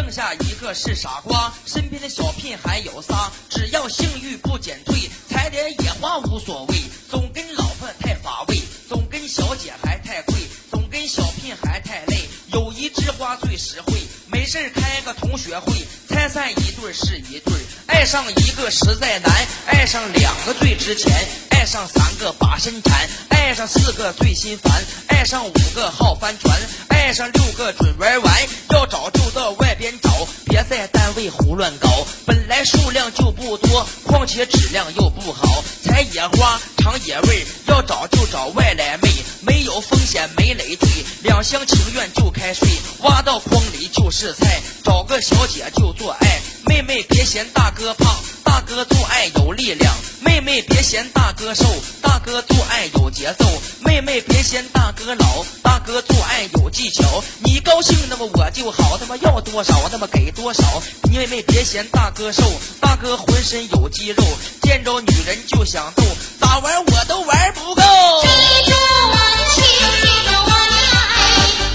[0.00, 1.52] 剩下一个是傻瓜。
[1.66, 6.76] 身边的小聘还有仨，只要性欲不减退，彩点野花无所谓。
[7.10, 10.36] 总跟老婆太乏味，总跟小姐还太贵，
[10.70, 12.26] 总跟小聘还太累。
[12.46, 17.52] 友谊之花最实惠，没事开个同学会，拆散一对是一对。
[17.86, 21.12] 爱上一个实在难，爱上两个最值钱，
[21.50, 24.82] 爱上三个把身缠，爱上四个最心烦，
[25.20, 26.58] 爱上五个好帆船，
[26.88, 28.48] 爱上六个准玩完。
[28.70, 31.90] 要找就到外边找，别在单位胡乱搞。
[32.24, 39.10] 本来数量就不多，况且质量又不好，采野花尝野味，要找就找外来妹，
[39.42, 40.88] 没有风险没累赘，
[41.22, 42.66] 两厢情愿就开睡，
[43.00, 46.40] 挖到筐里就是菜，找个小姐就做爱。
[46.64, 48.16] 妹妹别嫌大哥胖，
[48.50, 49.92] 大哥做爱有力量；
[50.24, 51.64] 妹妹别嫌大哥瘦，
[52.02, 53.44] 大哥做爱有节奏；
[53.84, 57.22] 妹妹别嫌大哥老，大哥做爱有技巧。
[57.44, 60.82] 你高兴那么我就好，他妈要多少他妈给多少。
[61.04, 62.42] 你妹妹别嫌大哥瘦，
[62.80, 64.24] 大哥浑身有肌肉，
[64.62, 66.02] 见着女人就想逗，
[66.40, 67.82] 咋玩我都玩不够。
[68.20, 68.26] 记
[68.66, 68.72] 住
[69.14, 69.62] 我的情，
[70.02, 70.74] 记住我的
[71.14, 71.22] 爱，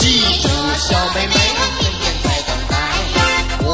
[0.00, 0.48] 记住
[0.86, 1.32] 小妹妹
[1.80, 2.76] 天天在等待，
[3.64, 3.68] 我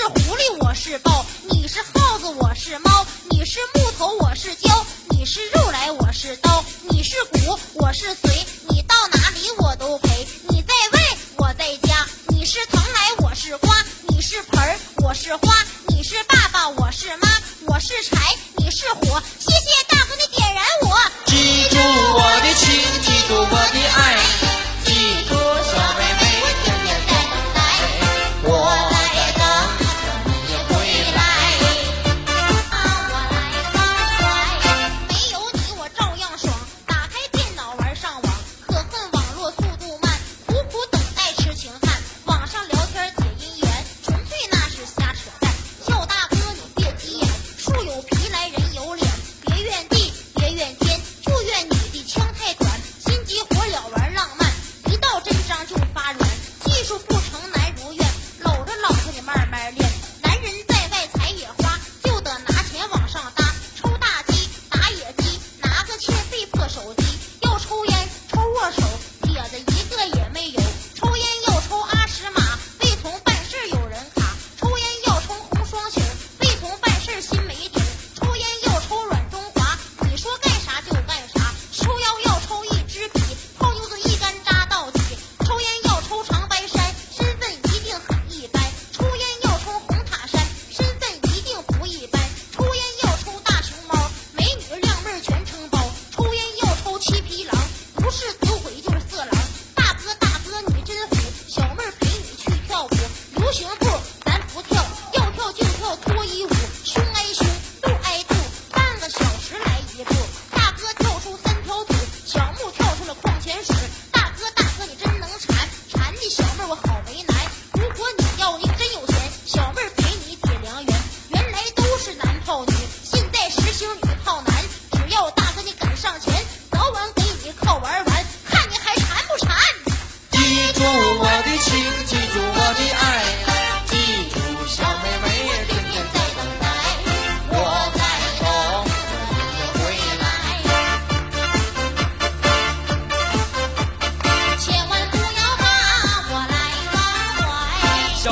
[0.00, 13.76] 是狐狸我是豹，你是耗子我是猫，你是木头我是胶，你是肉来我是刀，你是骨我是髓，你到哪里我都陪，你在外我在家，你是藤来我是瓜，
[14.08, 15.54] 你是盆儿我是花，
[15.88, 17.28] 你是爸爸我是妈，
[17.66, 18.16] 我是柴
[18.56, 19.22] 你是火，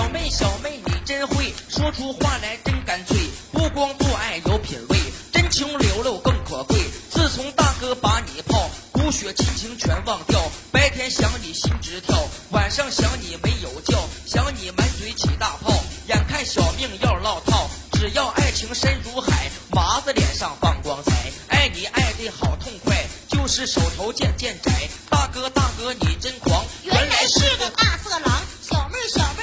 [0.09, 3.17] 妹，小妹，你真会说出话来，真干脆。
[3.53, 4.99] 不光做爱有品味，
[5.33, 6.79] 真情流露更可贵。
[7.11, 10.41] 自从大哥把你泡，骨血亲情全忘掉。
[10.73, 12.17] 白天想你心直跳，
[12.51, 13.97] 晚上想你没有觉，
[14.27, 15.73] 想你满嘴起大泡。
[16.09, 21.13] 眼看小命要落套，只要爱情深如海，麻子脸上放光彩。
[21.49, 24.89] 爱你爱的好痛快，就是手头渐渐窄。
[25.11, 28.43] 大哥大哥你真狂，原来是个大色狼。
[28.63, 29.38] 小妹小妹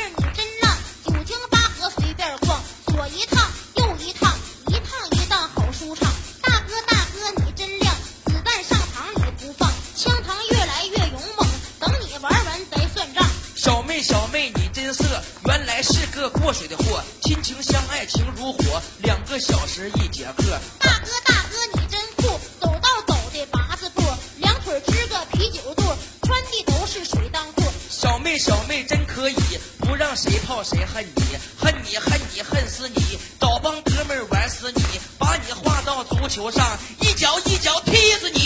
[13.66, 15.04] 小妹小妹你真色，
[15.48, 17.02] 原来是个过水的货。
[17.24, 20.44] 亲情相爱情如火，两个小时一节课。
[20.78, 24.04] 大哥大哥你真酷，走道走的八字步，
[24.38, 25.82] 两腿支个啤酒肚，
[26.22, 27.64] 穿的都是水裆裤。
[27.90, 29.36] 小妹小妹真可以，
[29.80, 31.24] 不让谁泡谁恨你，
[31.58, 34.84] 恨你恨你恨死你，找帮哥们玩死你，
[35.18, 36.64] 把你画到足球上，
[37.02, 38.45] 一脚一脚踢死你。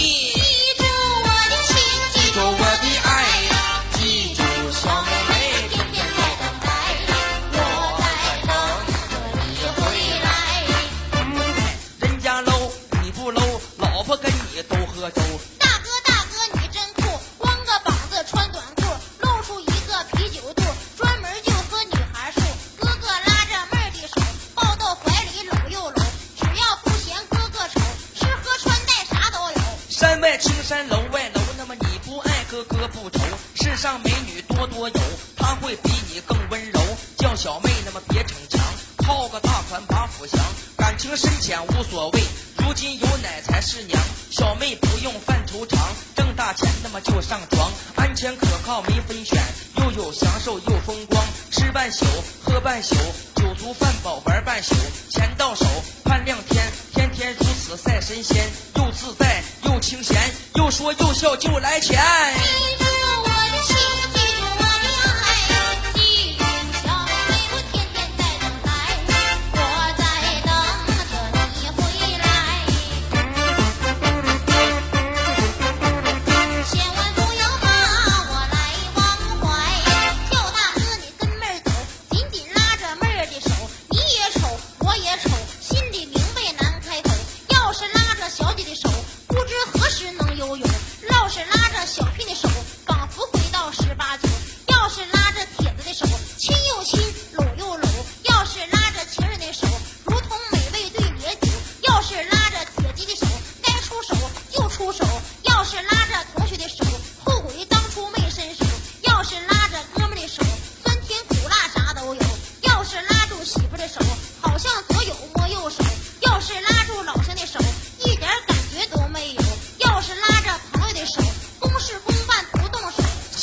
[15.58, 18.84] 大哥大哥你真酷，光个膀子穿短裤，
[19.20, 20.64] 露出一个啤酒肚，
[20.98, 22.42] 专门就喝女孩数。
[22.78, 24.22] 哥哥拉着妹儿的手，
[24.56, 26.04] 抱到怀里搂又搂，
[26.38, 27.80] 只要不嫌哥哥丑，
[28.16, 29.62] 吃喝穿戴啥都有。
[29.90, 33.20] 山外青山楼外楼，那么你不爱哥哥不愁。
[33.56, 35.02] 世上美女多多有，
[35.36, 36.80] 他会比你更温柔。
[37.18, 38.60] 叫小妹那么别逞强，
[39.00, 40.40] 套个大款把府降，
[40.78, 42.22] 感情深浅无所谓。
[42.58, 44.02] 如今有奶才是娘，
[44.40, 45.78] 小妹不用犯愁肠，
[46.16, 49.38] 挣大钱那么就上床，安全可靠没风险，
[49.76, 51.22] 又有享受又风光，
[51.52, 52.06] 吃半宿
[52.42, 52.96] 喝半宿，
[53.36, 54.74] 酒足饭饱玩半宿，
[55.10, 55.66] 钱到手
[56.06, 60.18] 盼亮天，天天如此赛神仙，又自在又清闲，
[60.56, 62.00] 又说又笑就来钱。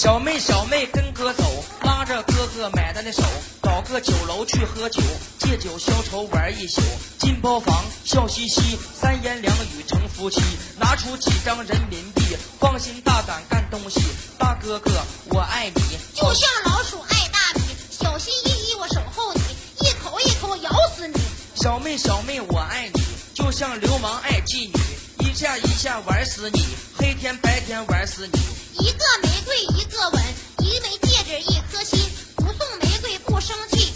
[0.06, 1.42] 小妹小妹跟哥走，
[1.82, 3.24] 拉着哥哥买单的手，
[3.60, 5.02] 找个酒楼去喝酒，
[5.36, 6.80] 借酒消愁玩一宿，
[7.18, 10.40] 进包房笑嘻嘻，三言两语成夫妻，
[10.78, 14.00] 拿出几张人民币，放心大胆干东西，
[14.38, 14.92] 大哥哥
[15.30, 15.82] 我爱你，
[16.14, 19.40] 就像老鼠爱大米，小心翼翼我守候你，
[19.88, 21.20] 一口一口咬死你。
[21.56, 23.02] 小妹小妹我爱你，
[23.34, 26.64] 就像流氓爱妓女，一下一下玩死你，
[27.06, 28.40] 每天白天玩死你。
[28.84, 30.20] 一个玫瑰一个吻，
[30.58, 32.00] 一枚戒指一颗心，
[32.34, 33.92] 不送玫瑰不生气，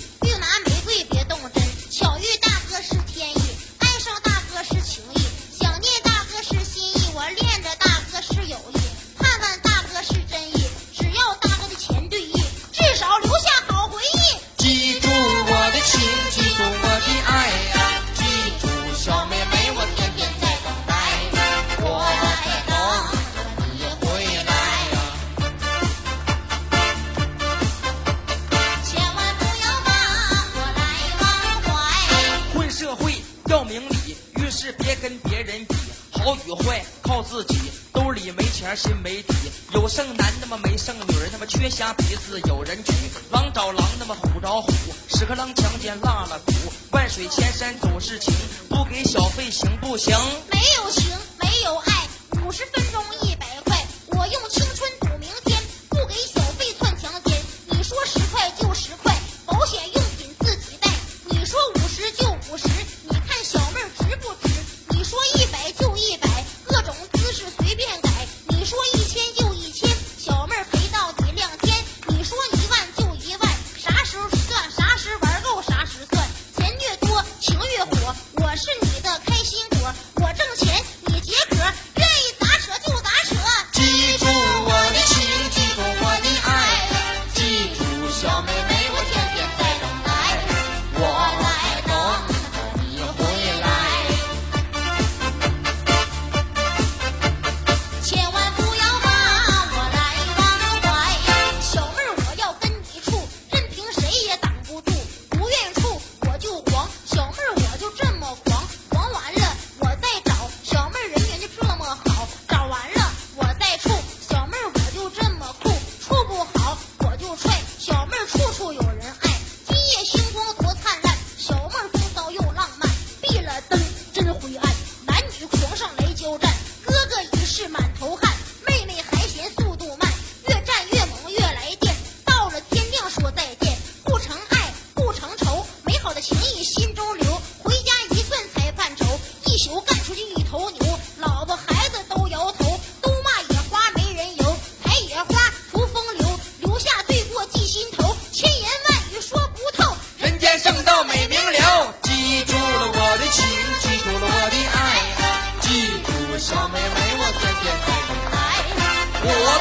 [36.25, 37.59] 好与坏靠自己。
[37.93, 39.35] 兜里没钱心没底，
[39.75, 42.93] 有剩男那么没剩女儿，那么缺瞎鼻子有人娶。
[43.31, 44.73] 狼找狼那么虎找虎，
[45.09, 46.53] 屎壳郎强奸辣了骨。
[46.93, 48.33] 万水千山总是情，
[48.69, 50.17] 不给小费行不行？
[50.51, 51.11] 没有情，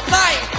[0.06, 0.49] 再等